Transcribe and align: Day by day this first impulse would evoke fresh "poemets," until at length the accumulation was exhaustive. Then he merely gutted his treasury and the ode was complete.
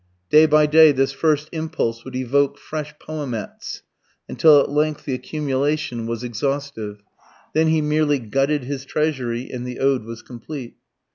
Day 0.31 0.47
by 0.47 0.65
day 0.65 0.91
this 0.91 1.11
first 1.11 1.47
impulse 1.51 2.03
would 2.03 2.15
evoke 2.15 2.57
fresh 2.57 2.91
"poemets," 2.97 3.83
until 4.27 4.59
at 4.59 4.67
length 4.71 5.05
the 5.05 5.13
accumulation 5.13 6.07
was 6.07 6.23
exhaustive. 6.23 7.03
Then 7.53 7.67
he 7.67 7.81
merely 7.83 8.17
gutted 8.17 8.63
his 8.63 8.83
treasury 8.83 9.47
and 9.51 9.63
the 9.63 9.77
ode 9.77 10.05
was 10.05 10.23
complete. 10.23 10.73